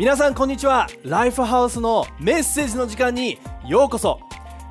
[0.00, 0.86] 皆さんこんにちは。
[1.04, 4.18] ライフハウスのメッセージの時間にようこそ。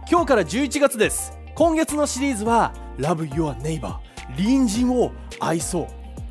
[0.10, 1.38] 今日から11月です。
[1.54, 3.98] 今月のシリーズは Love Your Neighbor
[4.36, 5.88] 隣人を愛そう。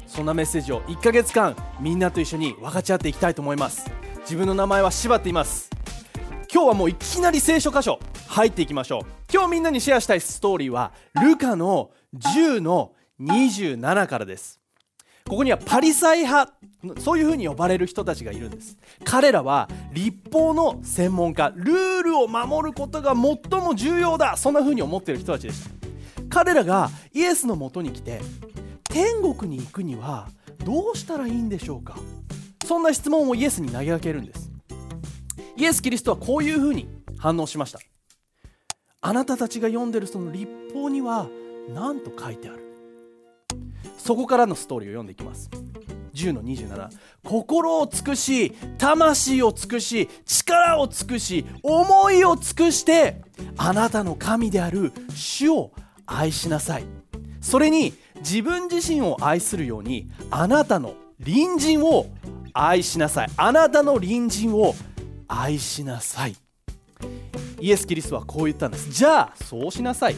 [0.09, 3.89] そんなメッセージを1ヶ月間みんなと一緒に分かち合っていきたいと思います。
[4.23, 5.70] 自分の名前は柴っています。
[6.53, 9.06] 今日はもういきなり聖書箇所入っていきましょう。
[9.33, 10.92] 今日みんなにシェアしたいストーリーは
[11.23, 14.59] ルカの10の27からです。
[15.28, 16.55] ここにはパリサイ派
[16.98, 18.78] そういうふうに呼ばれる人たちがいるんです。
[19.05, 24.36] 彼らは立法の専門家ルールを守ることが最も重要だ。
[24.36, 25.70] そんなふうに思っている人たちでした。
[26.30, 28.20] 彼らがイエスのもとに来て
[28.84, 30.28] 天国に行くには
[30.64, 31.96] どうしたらいいんでしょうか。
[32.64, 34.50] そんな質問をイエスに投げかけるんです。
[35.56, 36.88] イエス・キリストはこういうふうに
[37.19, 37.81] 反応しました。
[39.00, 41.28] あなたたちが読んでるその立法には
[41.75, 42.64] 何と書いてある。
[43.97, 45.50] そこからのストーリーを読んでいきます。
[46.19, 46.88] 10の27
[47.22, 53.22] 心を尽くし魂を尽くし力を尽くし思いを尽くして
[53.56, 55.72] あなたの神である主を
[56.06, 56.84] 愛しなさい。
[57.41, 60.94] それに自分自身を愛するようにあなたの
[61.25, 62.06] 隣人を
[62.53, 63.30] 愛しなさい。
[63.36, 64.75] あなたの隣人を
[65.28, 66.36] 愛しなさい。
[67.60, 68.91] イエス・キリストはこう言ったんです。
[68.91, 70.16] じゃあそうしなさい。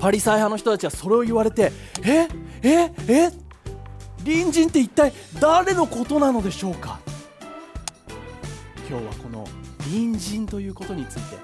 [0.00, 2.28] パリサイ派の人たちはそれを言われてえ？
[2.62, 2.92] え？
[3.08, 3.47] え？
[4.28, 7.00] 隣人って一体誰のことなのでしょうか
[8.86, 9.46] 今日はこの
[9.78, 11.38] 隣人ということについて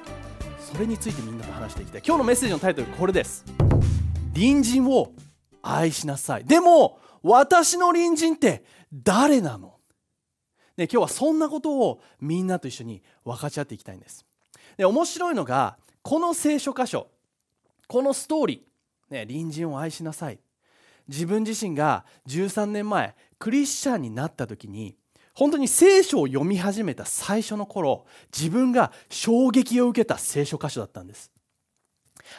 [0.61, 3.43] それについてみんなと話していきたい今日のメッセージのタイトルこれです
[4.35, 5.13] 隣人を
[5.63, 8.63] 愛しなさいでも私の隣人って
[8.93, 9.77] 誰なの
[10.77, 14.27] で今日はそんなことをみんなと一緒に分かち合っていきたいんです
[14.77, 17.07] で面白いのがこの聖書箇所
[17.89, 20.39] このストーリー、ね、隣人を愛しなさい
[21.09, 24.97] 自分自身が13年前クリスチャンになった時に
[25.35, 31.33] 本当に聖書を読み始めた最初の頃自分が衝撃を受けた聖書箇所だったんです。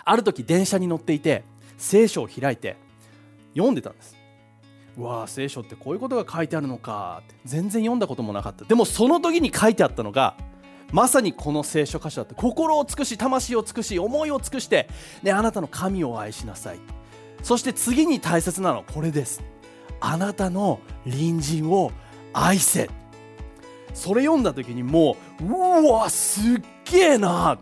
[0.04, 1.44] ある時電車に乗っていて
[1.78, 2.78] 聖書を開いて
[3.54, 4.16] 読んでたんです。
[4.98, 8.64] うわあ聖書ってこういうことが書いてあるのかって全然読んだこともなかった。
[8.64, 10.36] でもその時に書いてあったのが
[10.94, 12.36] まさにこの聖書箇所だった。
[12.36, 14.88] 心を尽くし魂を尽くし思いを尽くして、
[15.22, 16.80] ね、あなたの神を愛しなさい。
[17.46, 19.44] そして次に大切なのはこれです。
[20.00, 21.92] あなたの隣人を
[22.34, 22.90] 愛せ。
[23.94, 27.60] それ読んだ時にもううわすっげえな、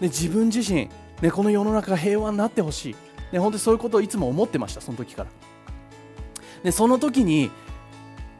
[0.00, 0.88] ね、自分自身、
[1.20, 2.96] ね、この世の中が平和になってほしい、
[3.30, 5.30] ね、本当にそういうことをいつも思ってましたその時から。
[6.62, 7.50] でその時に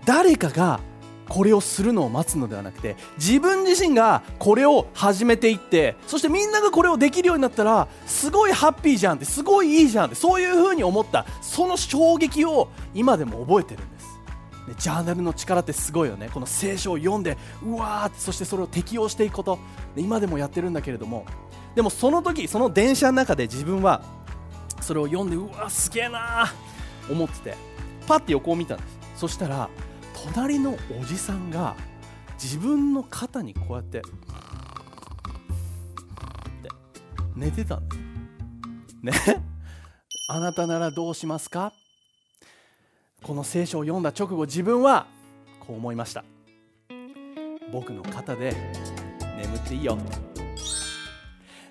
[0.06, 0.80] 誰かが
[1.28, 14.04] これをするのを待つのではなくて自分自身がこれを始めていってそしてみんながこれをできるようになったらすごいハッピーじゃんってすごいいいじゃんってそういうふうに思ったその衝撃を今でも覚えてるんです。
[14.66, 16.30] でジャーナルの力ってすごいよね。
[16.32, 19.58] この聖書を読んでうわーそしてそれを適用していくこと。
[19.94, 21.26] で今でもやってるんだけれども。
[21.74, 24.02] でもその時その電車の中で自分は
[24.80, 27.56] それを読んでうわすげえなー思ってて
[28.06, 28.98] パッて横を見たんです。
[29.16, 29.68] そしたら
[30.32, 31.76] 隣のおじさんが
[32.34, 34.02] 自分の肩にこうやって
[37.36, 39.42] 寝てたんですね？
[40.28, 41.72] あなたならどうしますか？
[43.22, 45.06] この聖書を読んだ直後自分は
[45.60, 46.24] こう思いました。
[47.72, 48.54] 僕の肩で
[49.36, 49.98] 眠っていいよ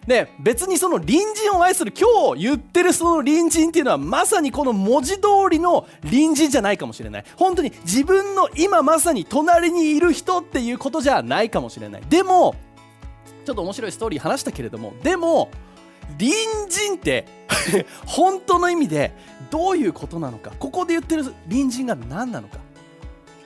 [0.08, 7.26] で別にその隣人を愛する今日言ってるその隣人っていうのはまさにこの文字通りの隣人じゃないかもしれない。
[7.36, 12.02] 本当に自分の今まさに隣にいる人っていうことじゃないかもしれない。
[12.10, 12.56] でも
[13.46, 15.50] ちょっと面白いストーリー話したけれどもでも
[16.18, 16.34] 隣
[16.70, 17.26] 人って
[18.06, 19.14] 本当の意味で
[19.52, 22.58] どういうことなのかここで言ってる隣人が何なのか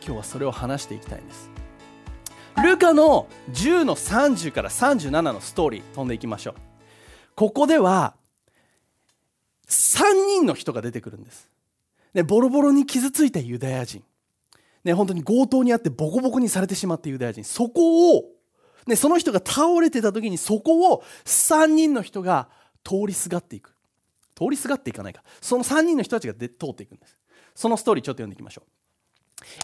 [0.04, 1.57] 今日はそれを話していきたいんです。
[2.64, 6.56] ルカの10の30から37のストーリー飛んでいきましょう。
[7.36, 8.16] ここでは
[9.68, 11.50] 3人の人が出てくるんです、
[12.14, 14.04] ね、ボロボロに傷ついたユダヤ人、
[14.84, 17.44] ね、本当に強盗にあってボコボコにされてしまったユダヤ人。
[17.44, 18.24] そこを、
[18.88, 22.50] ね、その人が倒れてた時にそこを3人の人が
[22.84, 23.76] 通りすがっていく。
[24.34, 25.24] 通りすがっていかないか。
[25.42, 27.18] その3人の人たちがで通っていくんです。
[27.54, 28.68] そのストーリーちょっと読んでいきましょう。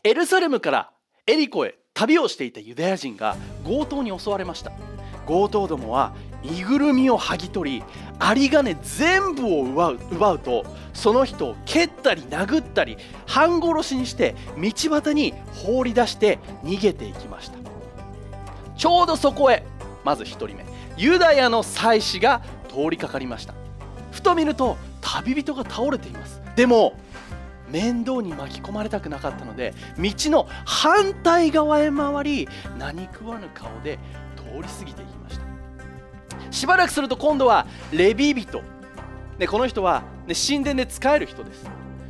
[0.04, 0.92] エルサレムから
[1.25, 4.74] エリコへ旅をしていたユダヤ人が強盗に襲われました。
[5.25, 7.84] 強盗どもは身ぐるみを剥ぎ取り
[8.22, 15.34] 有り金全部を奪う奪うとその人を蹴ったり殴ったり半殺しにして道端に
[15.64, 17.58] 放り出して逃げていきました。
[18.76, 19.64] ちょうどそこへ
[20.04, 20.66] まず1人目
[20.98, 23.54] ユダヤの祭司が通りかかりました。
[24.12, 26.42] ふと見ると旅人が倒れています。
[26.58, 27.00] でも
[27.74, 33.98] 面倒に巻き込まれたくなかったので道の反対側へ回り何食わぬ顔で
[34.38, 35.44] 通り過ぎていきました。
[36.52, 38.62] しばらくすると今度はレビ人、
[39.40, 41.66] ね、この人は、ね、神殿で仕える人です。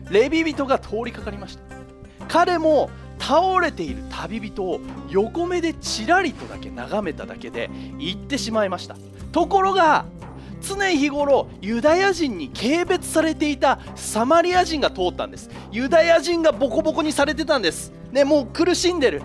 [0.09, 1.63] レビ人が通りかかりました。
[2.27, 2.89] 彼も
[3.19, 7.69] 倒れている旅人を横目でちらりとだけ眺めただけで
[7.99, 8.97] 行ってしまいました。
[9.31, 10.05] ところが
[10.63, 15.49] 常日頃ユダヤ人に軽蔑されていたサマリア人が通ったんです。
[15.71, 17.91] ユダヤ人がボコボコにされてたんです。
[18.11, 19.21] ねもう苦しんでる。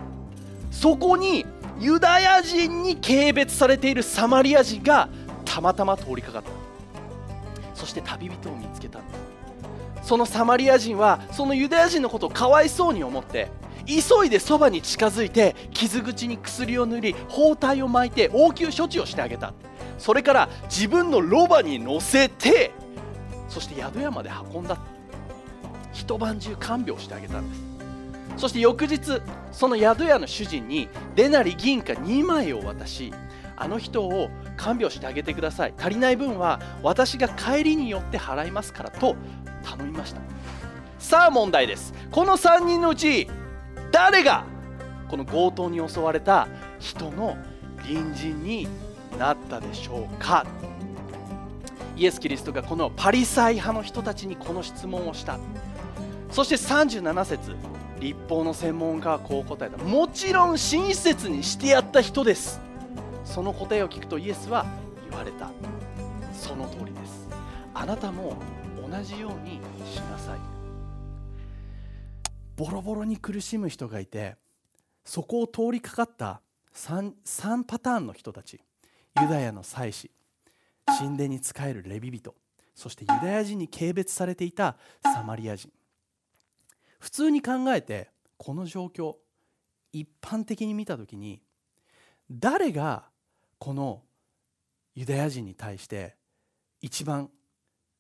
[0.71, 1.47] そこに
[1.81, 5.09] ユダヤ人に軽蔑されているサマリア人が
[5.45, 6.69] たまたま通りかかった。
[7.79, 9.15] そして旅人を見つけたんで
[10.03, 13.49] すそのサマリア人はそのユダヤ人のことをかわいそうに思って
[13.89, 19.55] 急いでそばに近づいて傷口に薬を塗り包帯を巻いて応急処置をしてあげた。
[19.97, 22.71] それから自分のロバに乗せて
[23.49, 24.79] そして宿屋まで運んだ。
[25.93, 27.63] 一晩中看病してあげたんです。
[28.37, 29.21] そして翌日
[29.51, 33.13] その宿屋の主人にデナリ銀貨2枚を渡し
[33.57, 35.75] あの人を看病してあげてください。
[35.77, 39.17] 足りない分は私が帰りによって払いますからと
[39.65, 40.21] 頼みました。
[40.99, 41.95] さあ問題です。
[42.11, 43.29] この3人のうち
[43.91, 44.45] 誰が
[45.09, 46.49] この強盗に襲われた
[46.79, 47.37] 人の
[47.83, 48.69] 隣人に
[49.19, 50.47] なったでしょうか？
[51.97, 55.39] イエス・キリストがこのパリサイ派の人たちにこの質問をした。
[56.31, 57.57] そして37節
[58.01, 59.79] 立法の専門家はこう答えた。
[59.79, 62.61] もちろん親切にしてやった人です。
[63.25, 64.67] その答えを聞くとイエスは
[65.11, 65.51] 言われた。
[66.33, 67.29] その通りです。
[67.75, 68.37] あなたも
[68.89, 70.58] 同じようにしなさい。
[72.59, 74.35] ボロボロに苦しむ人がいて
[75.05, 76.43] そこを通りかかった
[76.75, 78.61] 3, 3パターンの人たち。
[79.21, 80.11] ユダヤの祭司。
[80.99, 82.35] 神殿に仕えるレビ人。
[82.75, 85.71] そしてユダヤ人に軽蔑されていたサマリア人。
[86.99, 89.15] 普通に考えてこの状況
[89.93, 91.41] 一般的に見た時に
[92.29, 93.05] 誰が
[93.59, 94.03] この
[94.97, 96.17] ユダヤ人に対して
[96.81, 97.31] 一番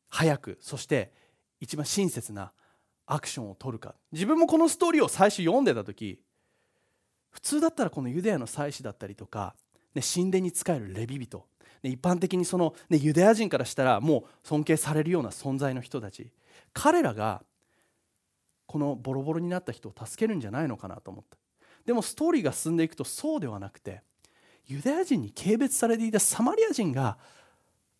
[0.09, 1.13] 早くそして
[1.61, 2.53] 一番親切な
[3.11, 3.95] アクションを取るか。
[4.13, 6.21] 自分もこのストーリーを最初読んでた時
[7.31, 9.55] 普通だったらこのユダヤの祭司だったりとか
[9.95, 11.45] ね、神殿に仕えるレビ人、
[11.83, 16.31] ね、一般的にその、ね、ユダヤ人からしたらもう尊敬されるような存在の人たち。
[16.73, 17.43] 彼らが
[18.67, 21.37] このボロボロになった人を助けるんじゃないのかなと思った。
[21.87, 24.03] でもストーリーが進んでいくとそうではなくて
[24.67, 27.17] ユダヤ人に軽蔑されていたサマリア人が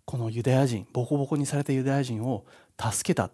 [0.05, 2.45] このユダヤ人ボコボコにされたユダヤ人を
[2.79, 3.31] 助けた。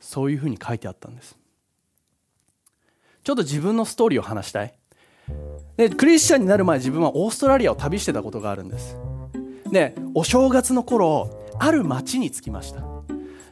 [0.00, 1.36] そういうふうに書いてあったんです。
[3.24, 4.74] ちょっと自分のストーリーを話したい。
[5.76, 8.96] でクリスチャンになる前自分はオーストラリアを旅してたことがあるんです。
[9.70, 12.82] でお正月の頃ある町に着きました。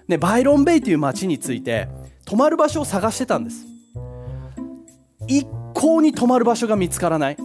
[0.09, 1.89] でバイロンベイという町に着いて
[2.25, 3.67] 泊まる場所を探してたんです。
[5.27, 7.37] 一向に泊まる場所が見つからない。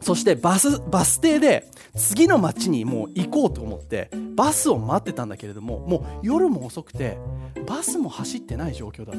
[0.00, 1.66] そしてバスバス停で
[1.96, 7.18] 次の町にもう行こうと思ってバスを待ってたんだけれどももう夜も遅くて
[7.66, 9.16] バスも走ってない状況だっ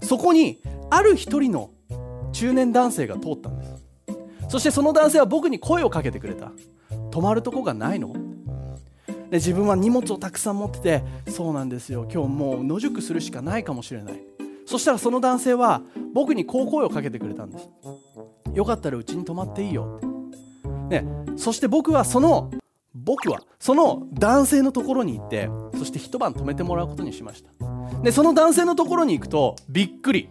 [0.00, 0.06] た。
[0.06, 0.60] そこに
[0.90, 1.70] ある一人の
[2.32, 3.74] 中年男性が通ったんです。
[4.48, 6.52] そしてその男性は僕に声をかけてくれた。
[7.10, 8.12] 泊まるとこがないの。
[9.30, 12.06] で自分は荷物をたくさん持っててそうなんですよ。
[12.12, 14.20] 今日もう野宿するしかないかもしれない。
[14.66, 15.82] そしたらその男性は
[16.12, 17.68] 僕にこう声をかけてくれたんです。
[18.52, 22.50] よかったらうちに泊まっていいよって、ね、そして僕はその
[22.94, 27.50] 僕はその男性のところに行ってそして一晩泊めてもらうことにしました。
[28.02, 30.28] でその男性のところに行くとびっくり。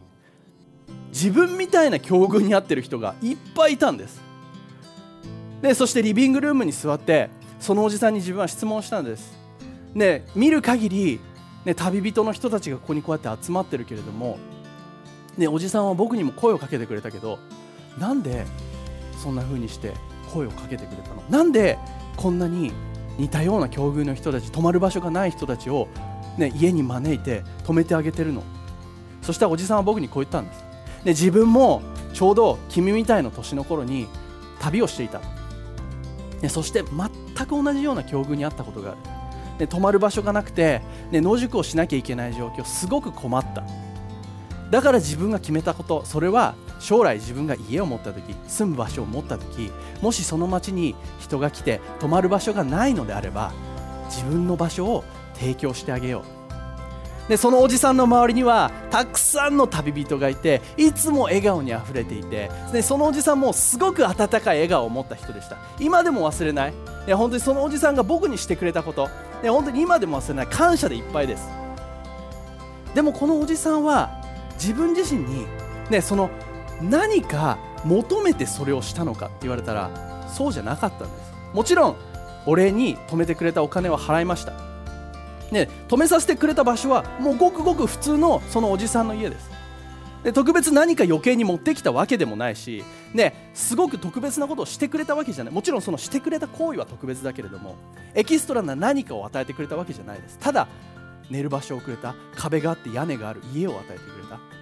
[1.10, 4.20] 自分みたいな境遇に遭ってる人がいっぱいいたんです。
[5.62, 7.30] でそしてリビングルームに座って
[7.60, 9.38] そのおじさんに自分は質問したんです。
[9.96, 11.20] で見る限り
[11.66, 14.38] ね、旅人の人たちがここにこうやって集まってるけれども、
[15.38, 17.40] ね、おじさんは僕にも声をかけてくれたけど
[17.98, 18.46] なんで
[19.22, 19.94] そんな風にして
[20.34, 21.24] 声をかけてくれたの？
[21.30, 21.78] なんで
[22.18, 22.72] こんなに
[23.18, 25.88] 似たような境遇の人たち泊まる場所がない人たちを、
[26.38, 28.44] ね、家に招いて泊めてあげてるの。
[29.22, 30.64] そしたらおじさんは僕にこう言ったんです。
[31.04, 31.82] で自分も
[32.14, 34.08] ちょうど君みたいな年の頃に
[34.60, 35.22] 旅をしていた。
[36.42, 38.98] でそして全く同じような境遇にあったことがある。
[39.60, 43.64] で泊まる場所がなくて、ね、野宿をしなきゃいけない状況すごく困った。
[44.72, 49.72] だから自分が決めたことそれは将来自分が家を持った時住む場所を持った時
[50.02, 53.54] もしその町に人が来て泊まる場所がないのであれば
[54.08, 57.30] 自分の場所を提供してあげよう。
[57.30, 65.58] でそのおじさんの周りにはたくさんの旅人がいていつも笑顔にあふれていてでそのおじさんもすごく温かい笑顔を持った人でした。
[65.80, 66.74] 今でも忘れない。
[67.08, 69.10] い本当にそのおじさんが僕にしてくれたこと。
[69.42, 70.48] で本当に今でも忘れない。
[70.48, 71.48] 感謝でいっぱいです。
[72.94, 74.22] でもこのおじさんは
[74.56, 75.46] 自分自身に、
[75.90, 76.30] ね、その
[76.82, 79.90] 何か求めてそれをしたのかって言われたら
[80.28, 81.34] そうじゃなかったんです。
[81.54, 81.96] もちろん
[82.46, 84.54] お礼に止めてくれたお金は払いました。
[85.52, 89.52] ね止めさせてくれた場所はもうごくごく普通のそのおじさんの家です。
[90.24, 95.54] で特別何か余計に持ってきたわけでもないし、ね、すごく特別なことをしてくれたわけじゃない。
[95.54, 97.76] もちろんそのしてくれた行為は特別だけれども
[98.16, 100.38] エキストラな何かを与えてくれたわけじゃないです。
[100.40, 100.68] ただ
[101.30, 104.53] 寝る場所をくれた壁があって屋根がある家を与えてくれた。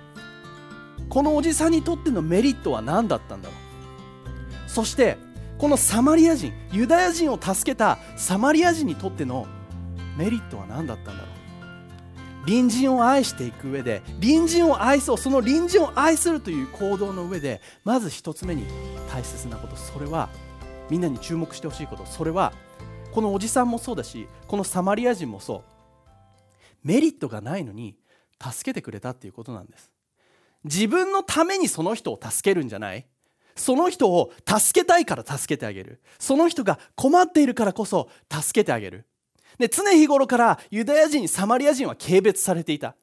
[1.12, 4.70] このおじさんにとってのメリットは何だったんだろう？
[4.70, 5.18] そして
[5.58, 9.46] このサマリア人ユダヤ人を助けたサマリア人にとっての
[10.18, 12.46] メリットは何だったんだろう？
[12.46, 18.65] 隣人を愛していく上で隣人を愛そうその隣人を愛するという行動の上でまず一つ目に
[19.12, 19.75] 大切なこと。
[19.75, 20.30] それは
[20.89, 22.06] みんなに注目してほしいこと。
[22.06, 22.53] それは
[23.12, 25.62] このおじさんもそうだしこのサマリア人もそう。
[26.86, 27.98] メリットがないのに
[28.41, 29.90] 助けてくれたっていうことなんです。
[30.63, 33.08] 自分のためにその人を助けるんじゃない？
[33.56, 36.01] その人を助けたいから助けてあげる。
[36.20, 39.06] その人が困っているからこそ助けてあげる。
[39.58, 42.96] で常日頃からユダヤ人サマリア人は軽蔑されていた。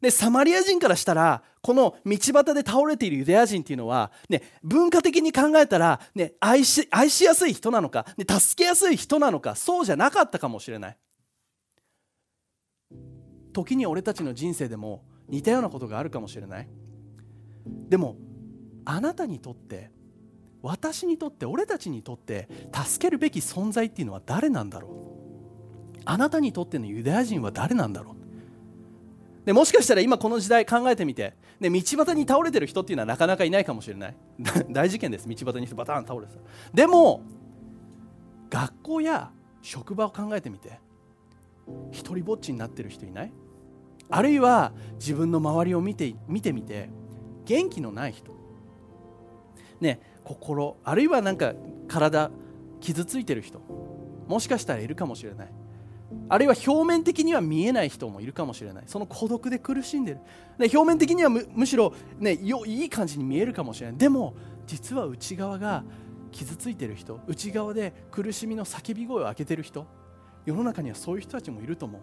[0.00, 10.96] でサマリア人からしたらこの道端で倒れているユダヤ人っていうのは、ね、文化的に考えたら、ね、愛し愛しやすい人なのか、ね、助けやすい人なのかそうじゃなかったかもしれない。
[13.52, 16.68] 時に俺たちの人生でも似たようなことがあるかもしれない。
[17.88, 18.16] でも
[18.84, 19.90] あなたにとって
[20.62, 26.00] 私にとって俺たちにとって助けるべき存在っていうのは誰なんだろう？
[26.04, 28.16] あなたにとってのユダヤ人は誰なんだろう？
[29.44, 34.16] でもしかしたら今この時代考えてみて、ね、道端に倒れてる人っていうのはなかなかいないかもしれない。
[34.70, 35.28] 大事件です。
[35.28, 36.40] 道端にバタン倒れてた。
[36.74, 37.22] でも
[38.50, 39.30] 学校や
[39.62, 40.80] 職場を考えてみて
[41.90, 43.32] 一人ぼっちになってる人いない？
[44.08, 46.88] あるいは自分の周りを見て見てみて
[47.44, 48.34] 元気のない人。
[49.80, 51.54] ね心あるいはなんか
[51.88, 52.30] 体
[52.80, 53.60] 傷ついてる人。
[54.28, 55.52] もしかしたらいるかもしれない。
[56.28, 58.84] あるいは表面的には見えない人もいるかもしれない。
[58.86, 60.18] その孤独で苦しんでる、
[60.58, 63.98] ね、表面的にはむしろ、ね、よいい感じに見えるかもしれない。
[63.98, 64.34] でも
[64.66, 65.84] 実は内側が
[66.32, 67.20] 傷ついてる人。
[67.26, 69.86] 内側で苦しみの叫び声を上げてる人。
[70.44, 72.00] 世の中にはそういう人たちもいると思う。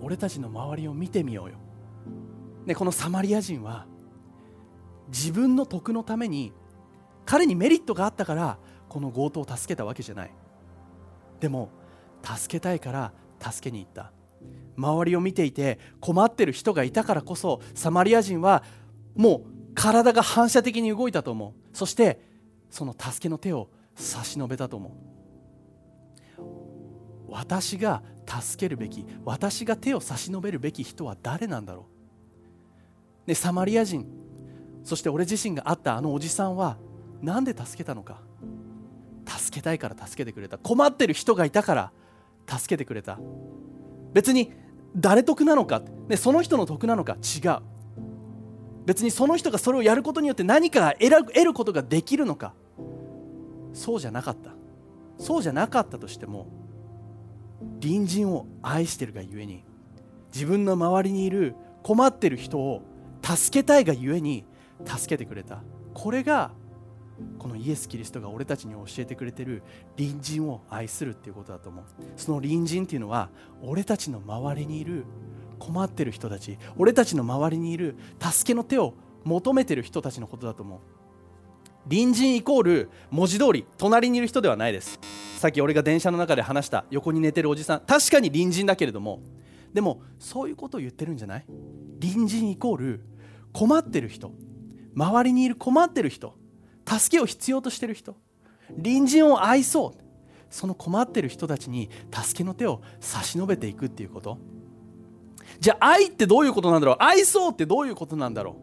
[0.00, 1.56] 俺たちの周りを見てみようよ、
[2.64, 3.86] ね、このサマリア人は
[5.08, 6.52] 自分の徳のために
[7.24, 8.58] 彼にメリットがあったから
[8.88, 10.30] この強盗を助けたわけじゃない。
[11.40, 11.70] でも
[12.22, 14.12] 助けたいから助けに行った。
[14.76, 18.62] 周りを見ていて困ってる人がいたからこそサマリア人は
[19.16, 21.76] もう体が反射的に動いたと思う。
[21.76, 22.20] そして
[22.70, 24.92] その助けの手を差し伸べたと思う。
[27.28, 31.86] 私が助けるべき私が手を差し伸べるべき人は誰なんだろ
[33.26, 34.06] う、ね、サマリア人
[34.82, 36.78] そして俺自身が会ったあのおじさんは
[37.22, 38.20] 何で助けたのか。
[39.26, 40.58] 助けたいから助けてくれた。
[40.58, 41.92] 困ってる人がいたから
[42.48, 43.18] 助けてくれた。
[44.12, 44.52] 別に
[44.96, 47.58] 誰得なのか、ね、その人の得なのか違う。
[48.86, 52.54] 別にその人がそれをやることによって何か得ることができるのか。
[53.72, 54.52] そうじゃなかった。
[55.18, 56.46] そうじゃなかったとしても
[57.80, 59.64] 隣人を愛してるがゆえに
[60.34, 62.82] 自分の周りにいる困ってる人を
[63.22, 64.44] 助けたいがゆえに
[64.84, 65.62] 助けてくれた。
[65.94, 66.52] これが
[67.38, 69.62] このイエス・キリストが俺たちに教えてくれてる
[69.96, 71.84] 隣人を愛するっていうことだと思う。
[72.16, 73.30] その隣人っていうのは
[73.62, 75.04] 俺たちの周りにいる
[75.58, 78.94] 困ってる人たち俺たちの周りにいる助けの手を
[79.24, 80.80] 求めてる人たちのことだと思う。
[81.88, 84.98] 隣人イコール文字通り隣にいる人ではないです。
[85.38, 87.80] さっき俺が電車の中で話した横に寝てるおじさん。
[87.80, 89.22] 確かに隣人だけれども。
[89.72, 91.44] でもそういうことを言ってるんじゃない？
[92.00, 93.04] 隣人イコール
[93.52, 94.32] 困ってる人。
[94.94, 96.34] 周りにいる困ってる人。
[96.88, 98.16] 助けを必要としてる人。
[98.70, 100.00] 隣人を愛そう。
[100.50, 104.38] その困ってる人たちに助けの手を差し伸べていくっていうこと。
[105.60, 106.96] じゃあ愛ってどういうことなんだろう？
[107.00, 108.56] 愛そうってどういうことなんだろ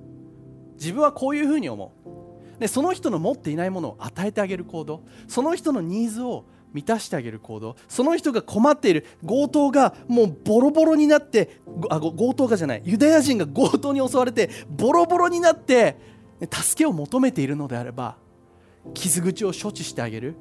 [0.74, 0.74] う？
[0.75, 2.23] 自分はこういうふうに思う。
[2.60, 5.04] でその人の持っていないものを与えてあげる行動。
[5.28, 7.76] その人のニーズを満たしてあげる行動。
[7.88, 12.82] その人が困っている強盗がもうボロボロになってあ強盗がじゃない。
[12.86, 15.98] ユダヤ人が強盗に襲われてボロボロになって
[16.52, 18.18] 助けを求めているのであれば
[18.94, 20.36] 傷口を処置してあげる。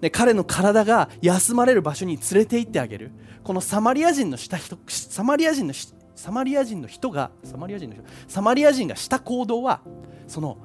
[0.00, 3.12] で彼の体が休まれる場所に連れて行ってあげる。
[3.44, 5.74] このサマリア人のした人サマリア人の
[6.14, 9.80] サマリア人の人がサマリア人の人サマリア人がした行動は
[10.28, 10.58] その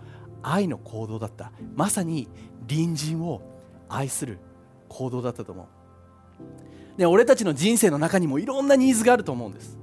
[0.54, 1.52] 愛の行動だった。
[1.76, 2.28] まさに
[2.68, 3.42] 隣人を
[3.90, 4.40] 愛する
[4.90, 5.68] 行動だったと思う。
[6.98, 9.78] で俺たちの人生の中にもいろんなニーズがあると思うんです。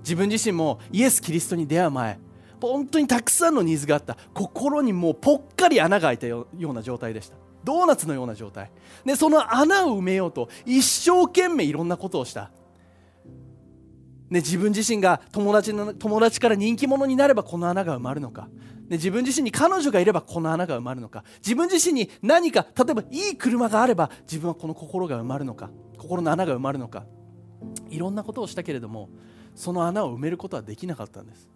[0.00, 2.18] 自分自身もイエス・キリストに出会う前
[2.60, 4.16] 本当にたくさんのニーズがあった。
[4.34, 7.36] 心にもうぽっかり穴が開いたような状態でした。
[7.64, 8.70] ドーナツのような状態。
[9.04, 12.50] でその穴を埋めようと一生懸命いろんなことをした。
[14.30, 18.48] ね、自分自身が友達の友達から人気者になればこの穴が埋まるのか、
[18.90, 21.24] ね、自分自身に彼女がいればこの穴が埋まるのか。
[21.38, 25.70] 自分自身に何か例えばいい車があれば自分はこの心が埋まるのか。
[25.96, 27.06] 心の穴が埋まるのか。
[27.88, 29.08] いろんなことをしたけれども
[29.54, 31.48] その穴を埋めることはできなかったんです。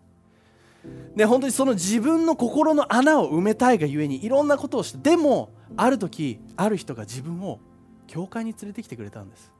[1.16, 7.58] で本当にその自分の心の穴を埋めたいがゆえにいろんなことをしてでもある時ある人が自分を
[8.06, 9.52] 教会に連れてきてくれたんです。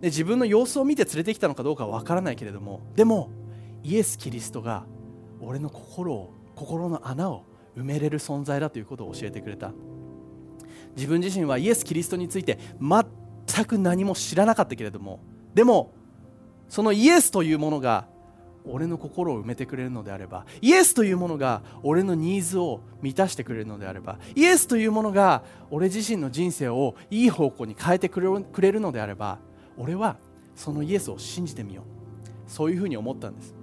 [0.00, 3.30] で自分の様子を見て連れてきたのかどうかは分からないけれどもでも
[3.84, 4.84] イエス・キリストが
[5.40, 7.44] 俺の心を心の穴を
[7.76, 9.72] 埋めれる存在だということを教えてくれた。
[10.96, 15.20] 自分自身はイエス・キリストについて全く何も知らなかったけれども
[15.54, 15.92] でも
[16.68, 18.06] そのイエスというものが
[18.66, 29.38] 俺の心を埋めてくれるのであればイエスというものが俺のニーズを満たしてくれるのであればイエスというものが俺自身の人生をいい方向に変えてくれるのであれば
[29.76, 30.16] 俺は
[30.54, 31.84] そのイエスを信じてみよう。
[32.46, 33.54] そういうふうに思ったんです。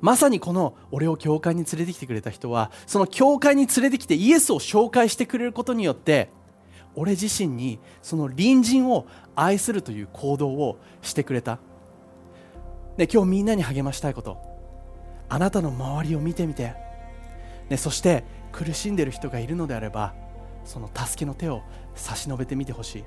[0.00, 6.30] まさにこの俺を教会に連れてきてくれた人はその教会に連れてきてイエスを紹介してくれることによって
[6.94, 11.58] 俺自身にその隣人を愛するという行動をしてくれた。
[12.96, 14.38] で今日みんなに励ましたいこと。
[15.28, 16.74] あなたの周りを見てみて、
[17.68, 20.12] ね、そして苦しんでいる人がいるのであれば
[20.64, 21.62] その助けの手を
[21.94, 23.04] 差し伸べてみてほしい。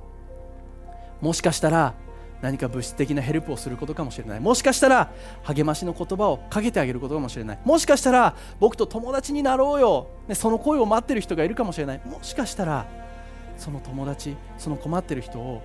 [1.19, 1.95] もしかしたら
[2.43, 4.41] 何か物質的なヘルプをすることかもしれない。
[4.41, 7.59] もしかしたら励ましの言葉をかけてあげることかもしれない。
[7.63, 12.01] もしかしたら僕と友達になろうよ、ね、その声を待ってる人がいるかもしれない。
[12.03, 12.85] もしかしたら
[13.57, 15.61] その友達その困ってる人を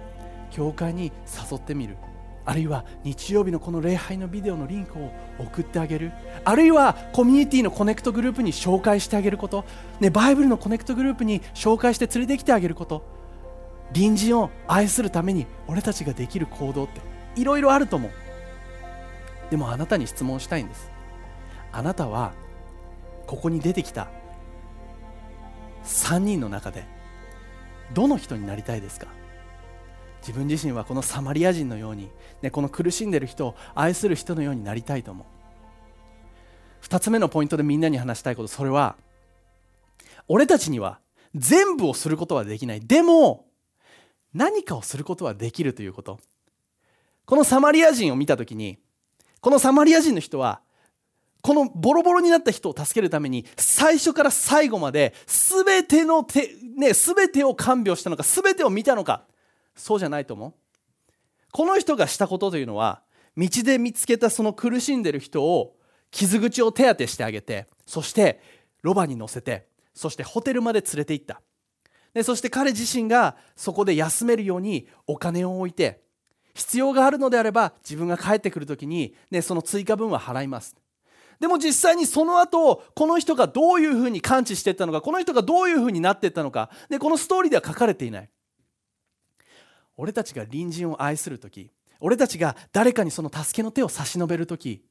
[0.52, 1.10] 教会に
[1.50, 1.96] 誘ってみる。
[2.44, 6.12] あるいは日曜日のこの礼拝のビデオのリンクを送ってあげる。
[6.44, 9.64] あるいはコミュニティのコネクトグループに紹介してあげること、
[9.98, 13.17] ね、バイブルのコネクトグループに紹介して連れてきてあげること。
[13.94, 17.00] 隣人を愛するために俺たちができる行動って
[17.36, 18.10] いろいろあると思う。
[19.50, 20.90] でもあなたに質問したいんです。
[21.72, 22.32] あなたは
[23.26, 24.08] ここに出てきた
[25.84, 26.84] 3人の中で
[27.94, 29.06] どの人になりたいですか？
[30.20, 32.10] 自分自身はこのサマリア人のように、
[32.42, 36.84] ね、この苦しんでる人を愛する人のようになりたいと思う。
[36.84, 38.96] 2つ目のポイントでみんなに話したいことそれは
[40.26, 41.00] 俺たちには
[41.34, 42.80] 全部をすることはできない。
[42.80, 43.46] でも
[44.38, 46.20] 何かをすることはできるということ。
[47.26, 48.78] このサマリア人を見た時に
[49.40, 50.60] このサマリア人の人は
[51.42, 59.24] このボロボロになった人を助けるために最初から最後まで全ての手、ね、全てを看病したのか全てを見たのか
[59.74, 60.54] そうじゃないと思う。
[61.52, 63.02] この人がしたことというのは
[63.36, 65.74] 道で見つけたその苦しんでる人を
[66.12, 68.40] 傷口を手当てしてあげてそして
[68.82, 71.42] ロバに乗せてそしてホテルまで連れて行った。
[72.18, 76.00] でそして彼自身がそこで休めるようにお金を置いて
[76.52, 80.74] 必要があるのであれば自分が帰ってくる時に、ね、その追加分は払います。
[81.38, 88.30] でも実際にその後この人がどういうふうに感知していったのかこの人がどういうふうになっていったのかでこのストーリーでは書かれていない。
[89.96, 94.82] 俺たちが隣人を愛する時俺たちが誰かにその助けの手を差し伸べる時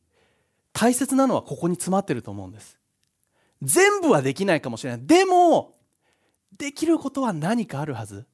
[0.71, 2.77] 大切なのはここに詰まってると思うんです。
[3.61, 5.05] 全部はできないかもしれない。
[5.05, 5.76] でも
[6.55, 8.25] できることは何かあるはず。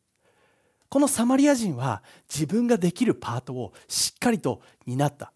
[0.89, 5.31] このサマリア人は自分ができるパートをしっかりと担った。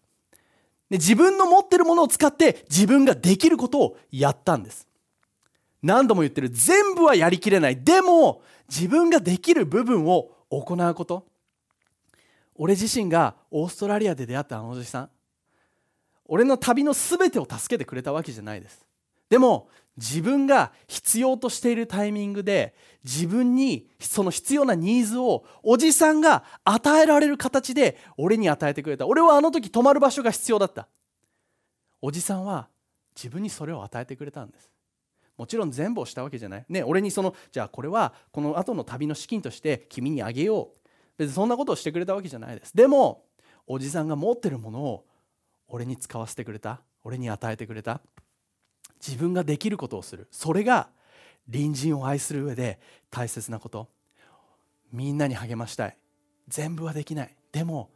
[0.88, 4.86] で自分の持ってるものを使って自分ができることをやったんです。
[5.82, 6.48] 何度も言ってる。
[6.48, 7.82] 全部はやりきれない。
[7.82, 11.26] でも自分ができる部分を行うこと。
[12.54, 15.10] 俺自身がオーストラリアで出会ったあのおじさん。
[16.24, 18.84] 俺の旅の全てを助けてくれたわけじゃないです。
[19.28, 30.88] でも自分が必要としているタイミングで自分にその必要なニーズをおじさんが与えられる形で俺に与えてくれた俺はあの時泊まる場所が必要だった
[32.00, 32.68] おじさんは
[33.16, 34.70] 自分にそれを与えてくれたんです
[35.38, 36.64] もちろん全部をしたわけじゃない。
[36.68, 40.88] ね、俺にその、じゃあこれはこの後の旅の資金として君にあげよう。
[41.16, 42.76] 別にそんなことをしてくれたわけじゃないです。
[42.76, 43.24] でも、
[43.68, 45.06] おじさんが持ってるものを
[45.68, 46.80] 俺に使わせてくれた。
[47.04, 48.00] 俺に与えてくれた。
[49.06, 50.28] 自分ができることをする。
[50.30, 50.88] それが
[51.50, 52.78] 隣人を愛する上で
[53.10, 53.88] 大切なこと。
[54.92, 55.96] みんなに励ましたい。
[56.48, 57.36] 全部はできない。
[57.52, 57.90] でも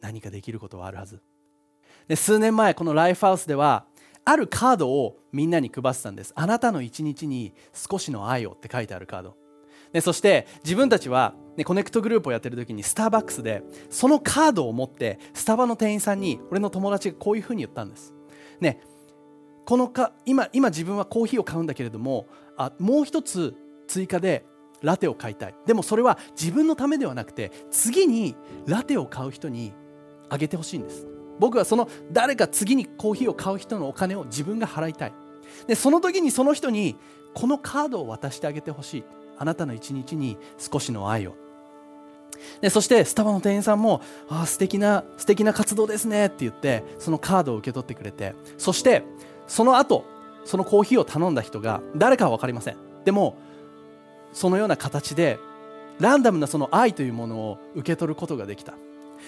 [0.00, 1.20] 何かできることはあるはず。
[2.08, 3.84] で数年前このライフハウスでは
[4.24, 9.36] あるカードをみんなに配ってたんですあなたの一日に少しの愛をって書いてあるカード
[9.92, 18.12] でそして自分たちは、ね、コネクトグループをやってる時にスターバックスでそのカードを持ってスタバの店員さんに俺の友達がこういうふうに言ったんです
[18.60, 18.80] ね
[19.68, 22.26] このか今今自分はコーヒーを買うんだけれども
[22.56, 23.54] あもう一つ
[23.86, 24.46] 追加で
[24.80, 25.54] ラテを買いたい。
[25.66, 29.74] でもそれは自分のためではなくて次にラテを買う人に
[30.30, 31.06] あげてほしいんです。
[31.38, 35.12] 僕はその誰か次にコーヒーを買う人のお金を自分が払いたい。
[35.66, 36.96] でその時にその人に
[37.34, 39.04] このカードを渡してあげてほしい。
[39.36, 41.34] あなたの一日に少しの愛を。
[42.62, 44.00] でそしてスタバの店員さんも
[44.30, 48.34] 「あ素敵な素敵な活動ですね」って言ってそのカードを受け取ってくれて。
[48.56, 49.02] そして
[49.48, 50.04] その後
[50.44, 53.36] そのコーヒーを頼んだ人が誰かは分かりませんでも
[54.32, 55.38] そのような形で
[55.98, 58.74] ランダムなその愛というものを受け取ることができた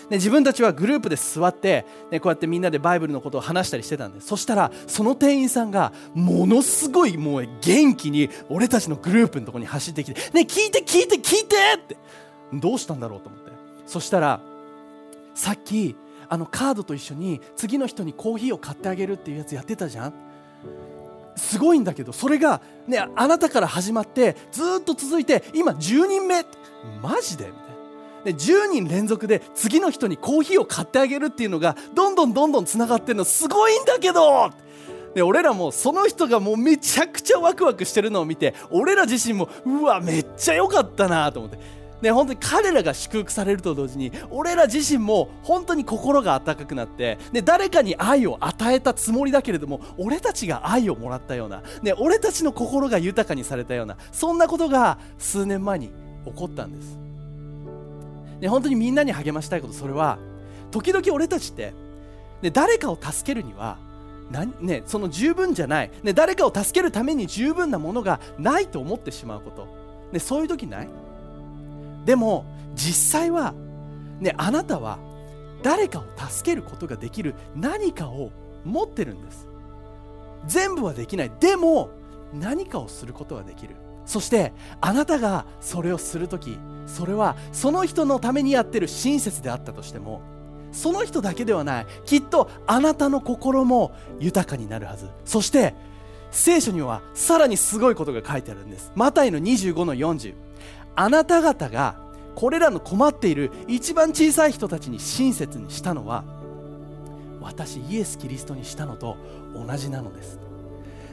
[0.09, 11.97] で自分たちはグループで座って、ね、こうやってみんなでバイブルのことを話したりしてたんですそしたらその店員さんがものすごいもう元気に俺たちのグループのところに走ってきて「ね聞いて聞いて聞いて!」って
[12.53, 13.51] どうしたんだろうと思って
[13.87, 14.41] そしたら
[15.35, 15.97] さっき
[16.31, 20.15] あのカードと一緒に次の人にコーヒーを買ってあげるっていうやつやってたじゃん。
[21.37, 26.45] すごいんだけどそれが、ね、あなたから始まってずっと続いて今10人目。
[27.03, 27.47] マジで？
[27.47, 27.71] みたいな
[28.25, 34.51] で10人連続で次の人にコーヒーを買ってあげるっていうのがどんどんどんどんつながってるのすごいんだけど。
[35.15, 41.80] で俺らもその人がもうめちゃくちゃワクワクしてるのを見て俺ら自身もうわめっちゃ良かったなと思って。
[42.03, 55.89] ね、本当に彼らが祝福されると同時に俺ら自身も本当に心が温かくなってで誰かに愛を与えたつもりだけれども俺たちが愛をもらったような、ね、俺たちの心が豊かにされたようなそんなことが数年前に
[56.25, 56.97] 起こったんです、
[58.41, 60.19] ね、本当にみんなに励ましたいことそれは
[60.71, 61.75] 時々俺たちって、
[62.41, 63.77] ね、誰かを助けるには
[64.31, 69.67] なね、その十分じゃない、ね、誰かを助けるために十分なものがないと思ってしまうこと、
[70.13, 70.89] ね、そういう時ない？
[72.05, 73.55] でも実際は、
[74.21, 74.99] ね、あなたは
[75.63, 78.33] 誰かを助けることができる何かを
[78.65, 79.49] 持ってるんです。
[80.47, 81.33] 全部はできない。
[81.41, 81.91] でも
[82.33, 83.77] 何かをすることができる。
[84.07, 90.21] そしてあなたがそれをする時それはその人のためにやってる親切であったとしても
[90.73, 91.87] その人だけではない。
[92.07, 95.09] きっとあなたの心も豊かになるはず。
[95.25, 95.75] そして
[96.31, 98.93] 聖書にはさらにすごいことが書いてあるんです。
[98.95, 100.35] マタイの25の40
[100.97, 101.97] あなた方が
[102.35, 106.25] これらの困っている一番小さい人たちに親切にしたのは
[107.41, 109.17] 私イエス・キリストにしたのと
[109.55, 110.39] 同じなのです、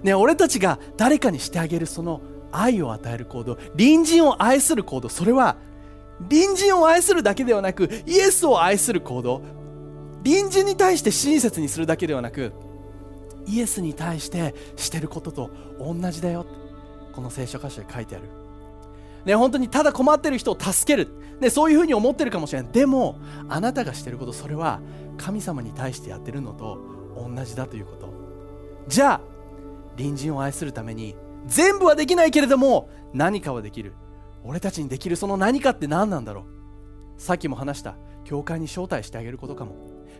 [0.04, 5.58] ね、俺たちが誰かにしてあげるその愛を与える行動隣人を愛する行動それは
[6.30, 9.42] 隣人を愛するだけではなくイエスを愛する行動
[10.24, 12.54] 隣人に対して親切にするだけではなく
[13.46, 16.46] イエスに対してしてることと同じだよ
[17.14, 18.47] この聖書箇所で書いてある。
[19.28, 21.10] ね、本当にただ困ってる人を助ける、
[21.42, 22.72] ね、そういうふうに思ってるかもしれない。
[22.72, 24.80] でもあなたがしてることそれは
[25.18, 26.80] 神様に対してやってるのと
[27.18, 28.14] 同じだということ。
[28.88, 29.22] じゃあ
[29.98, 33.96] 隣人を愛するために全部はできないけれども何かはできる。
[34.46, 36.46] 俺たちにできるその何かって何なんだろ
[37.18, 37.22] う。
[37.22, 39.76] さっきも話した教会に招待してあげることかも。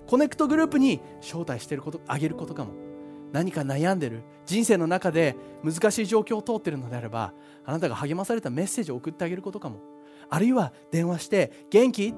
[0.06, 2.87] コネクトグループに招待してることあげることかも。
[3.32, 7.34] 何か悩んでる人生の中で難しい状況を通っているのであれば
[7.66, 9.80] あなたが励まされたメッセージを送ってあげることかも。
[10.30, 12.14] あるいは電話して「元気?」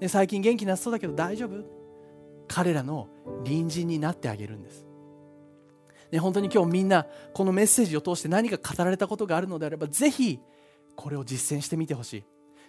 [0.00, 1.64] で最近元気なさそうだけど大丈夫？
[2.48, 3.08] 彼らの
[3.44, 4.84] 隣人になってあげるんです、
[6.10, 10.40] ね、本当に今日みんなこのメッセージを通して何か語られたことがあるのであればぜひ
[10.96, 12.24] これを実践してみてほしい。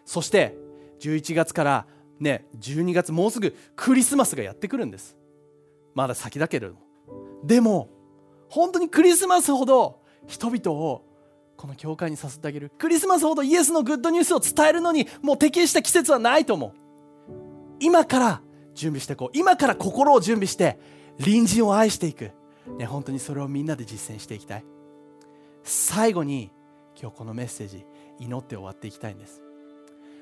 [0.05, 0.55] そして
[0.99, 1.88] 11月から
[2.19, 5.17] ね12月もうすぐクリスマスがやってくるんです。
[5.95, 6.90] まだ先だけれども。
[7.43, 7.89] でも
[8.49, 11.04] 本当にクリスマスほど人々を
[11.58, 12.71] この教会に誘ってあげる。
[12.77, 16.73] クリスマスほどイエスのグッドニュースを伝えるのにもう適した季節はないと思う。
[17.80, 18.41] 今から
[18.73, 19.30] 準備していこう。
[19.34, 20.80] 今から心を準備して
[21.19, 22.32] 隣人を愛していく、
[22.77, 24.65] ね、本当にそれをみんなで実践していきたい。
[25.63, 26.51] 最後に
[26.99, 27.86] 今日このメッセージ
[28.19, 29.41] 祈って終わっていきたいんです、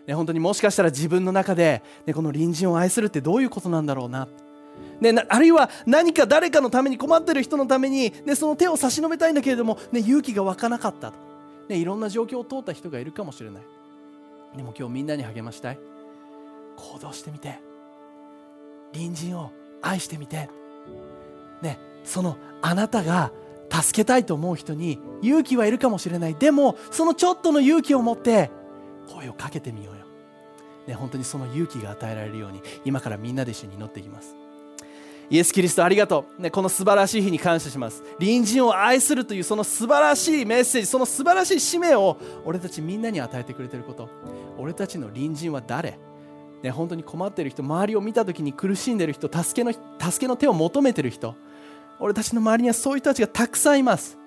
[0.07, 4.27] ね、本当にもしかしたら自分の中で、ね、この隣人を愛するってどういうことなんだろうな。
[5.01, 11.17] ね、あるいは何か誰かのために困ってる人のために、ね、その手を差し伸べたいんだけれども、ね、勇気が湧かなかったと、
[11.69, 13.63] ね、いろんな状況を通った人がいるかもしれない。
[14.57, 15.79] でも今日みんなに励ましたい。
[16.75, 17.59] 行動してみて。
[18.91, 20.49] 隣人を愛してみて、
[21.61, 23.31] ね、そのあなたが
[23.71, 26.35] 助けたいと思う人に勇気はいるかもしれない。
[26.35, 28.49] でもそのちょっとの勇気を持って
[29.07, 30.05] 声をかけてみようよ、
[30.87, 34.35] ね、本当にその勇気が与えられるように今からみんなで一緒に祈っていきます。
[35.29, 38.03] イエス・キリストありがとう、ね、この素晴らしい日に感謝します。
[38.19, 44.09] 隣人を愛するというその素晴らしいメッセージその素晴らしい使命を俺たちみんなに与えてくれてること。
[44.57, 45.99] 俺たちの隣人は誰？
[46.63, 51.35] ね、本当に困っている人周りを見た時に苦しんでいる人助けの助けの手を求めている人。
[51.99, 54.17] 俺たちの周りにはそういう人たちがたくさんいます。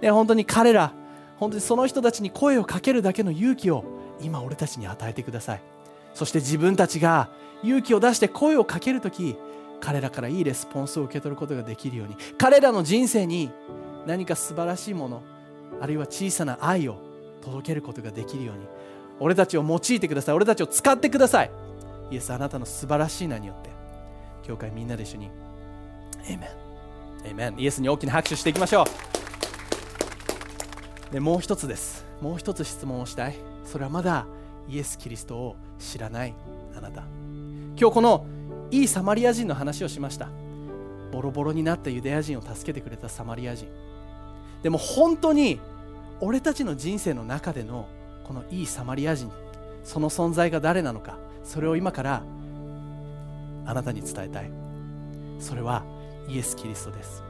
[0.00, 0.92] で本当に彼ら
[1.36, 3.84] 本当にその人たちに声をかけるだけの勇気を
[4.20, 5.62] 今俺たちに与えてください。
[6.14, 7.30] そして自分たちが
[7.62, 9.36] 勇気を出して声をかけるとき
[9.80, 13.50] 彼らからいいレスポンスを受け取ることができるように彼らの人生に
[14.06, 15.22] 何か素晴らしいもの
[15.80, 16.98] あるいは小さな愛を
[17.42, 18.66] 届けることができるように
[19.20, 21.50] 俺たちを用いてください俺たちを使ってください。
[22.10, 23.70] イエスあなたの素晴らしい名によって
[24.42, 25.30] 教会みんなで一緒に
[26.26, 28.86] エイメンエイメンイエスに大きな拍手していきましょう。
[31.12, 32.04] でもう一つです。
[32.20, 33.36] もう一つ質問をしたい。
[33.64, 34.26] それはまだ
[34.68, 36.34] イエス・キリストを知らない
[36.76, 37.02] あなた。
[37.76, 38.26] 今日この
[38.70, 40.28] いいサマリア人の話をしました。
[41.10, 43.68] ボロボロになったユダヤ人を助けてくれたサマリア人。
[44.62, 45.60] でも本当に
[46.20, 47.88] 俺たちの人生の中での
[48.24, 49.30] このいいサマリア人
[49.84, 52.22] その存在が誰なのかそれを今から
[53.64, 54.50] あなたに伝えたい。
[55.38, 55.84] それは
[56.28, 57.22] イエス・キリストです。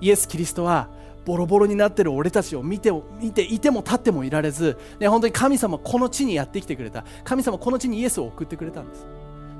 [0.00, 0.88] イエス・キリストは
[1.24, 7.04] ボロボロになってる俺たちを見て見ていても立ってもいられず、ね、本当に神様この地にやってきてくれた。
[7.24, 9.06] 神様この地にイエスを送ってくれたんです。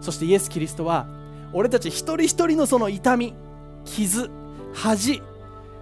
[0.01, 1.07] そしてイエス・キリストは
[1.53, 3.35] 俺たち一人一人のその痛み
[3.85, 4.31] 傷
[4.75, 5.23] 恥、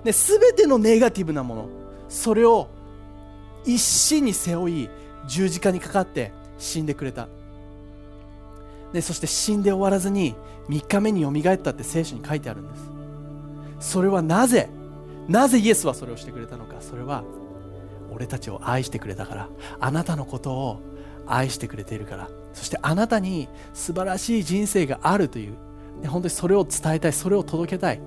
[0.04, 1.68] ね、全てのネガティブなもの
[2.08, 2.68] それを
[3.64, 4.88] 一心に背負い
[5.26, 7.28] 十字架にかかって死んでくれた。
[8.92, 10.36] でそして死んで終わらずに
[10.68, 12.76] 3日目によみがえったって聖書に書いてあるんで
[13.80, 13.90] す。
[13.92, 14.68] それはなぜ
[15.28, 16.76] なぜイエスはそれをしてくれたのか。
[16.80, 17.24] それは
[18.12, 19.48] 俺たちを愛してくれたから。
[19.80, 20.80] あなたのことを
[21.26, 22.28] 愛してくれているから。
[22.54, 25.54] そしてあなたに素晴らしい人生があるという。
[26.06, 28.00] 本当にそれを伝えたいそれを届けたい。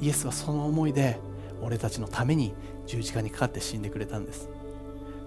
[0.00, 1.18] イエスはその思いで
[1.62, 2.54] 俺たちのために
[2.86, 4.48] 十字架にかかって死んでくれたんです。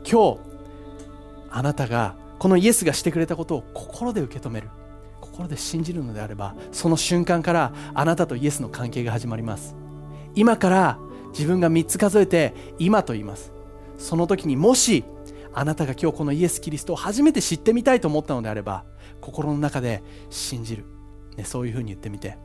[0.09, 0.39] 今日
[1.49, 4.69] あなたがこのイエスがしてくれたことを心で受け止める。
[5.21, 9.75] 心で信じるのであればその瞬間からあなたとイエスの関係が始まります。
[10.35, 13.51] 今から自分が3つ数えて今と言います。
[13.97, 15.03] その時にもし
[15.59, 18.85] あなたが今日このイエス・キリストを初めて知ってみたいと思ったのであれば
[19.21, 20.85] 心の中で信じる、
[21.35, 22.37] ね、そういうふうに言ってみて。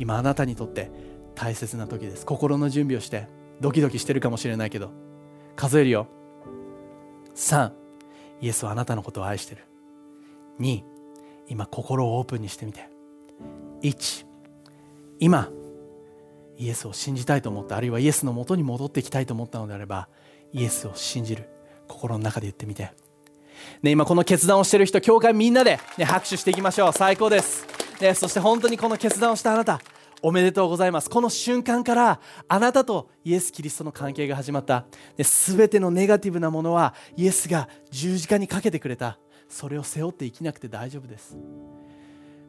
[0.00, 0.90] 今あなたにとって
[1.36, 2.26] 大切な時です。
[2.26, 3.28] 心の準備をして
[3.60, 4.90] ドキドキしてるかもしれないけど。
[5.54, 6.08] 数えるよ。
[7.36, 7.70] 3
[8.40, 9.62] イエスはあなたのことを愛してる。
[10.58, 10.82] 2
[11.46, 12.88] 今心をオープンにしてみて。
[13.82, 14.26] 1
[15.20, 15.50] 今
[16.58, 17.76] イエスを信じたいと思った。
[17.76, 20.08] あるいはイエスのもとに戻ってきたいと思ったのであれば
[20.52, 21.53] イエスを信じる。
[21.88, 22.92] 心の中で言ってみて、
[23.82, 26.92] ね、今この決断をしている人教会みんなで、ね、拍手していきましょう。
[26.92, 27.66] 最高です、
[28.00, 29.80] ね、そして本当にこの決断をしたあなた
[30.22, 31.10] おめでとうございます。
[31.10, 34.86] この瞬間からあなたとイエス・キリストの関係が始まった。
[35.18, 39.18] 全てのネガティブなものはイエスが十字架にかけてくれた。
[39.50, 41.36] それを背負って生きなくて大丈夫です、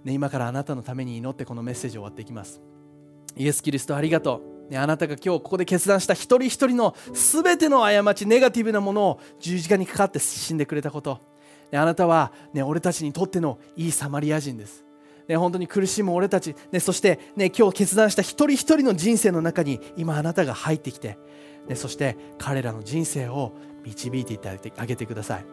[0.05, 2.61] ね、今からあなたのために祈ってこのメッセージを終わっていきます。
[3.35, 4.54] イエス・キリストありがとう。
[4.69, 11.19] ね、あなたが今日ここで決断した一人一人の全ての過ちネガティブなものを十字架にかかって死んでくれたこと、
[11.71, 14.83] ね、あなたは、ね、俺たちにとってのいいサマリア人です、
[15.27, 21.17] ね、本当に苦しむ俺たち、ね、そして、ね、今日決断した一人一人の人生の中に今あなたが入ってきて、
[21.67, 25.45] ね、そして彼らの人生を導いていただいてあげてください。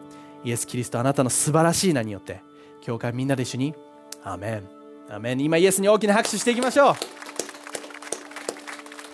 [0.43, 2.41] イエス・キリストあなたの素晴らしい名によって。
[2.81, 3.73] 教会みんなで一緒に。
[4.23, 4.63] アメン。
[5.09, 5.39] アメン。
[5.39, 7.22] 今イエスに大きな拍手していきましょう。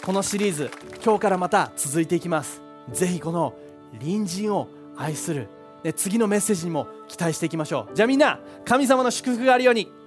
[0.09, 0.71] このシリーズ
[1.05, 2.63] 今日からまた続いていきます。
[2.91, 3.53] ぜひこの
[3.99, 4.67] 隣人を
[4.97, 5.47] 愛する、
[5.83, 7.95] ね、次のメッセージにも期待していきましょう。
[7.95, 9.98] じゃあみんな神様の祝福があるように。